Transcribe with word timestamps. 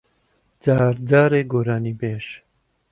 جار 0.63 0.93
جارێ 1.09 1.41
گۆرانیبێژ 1.51 2.25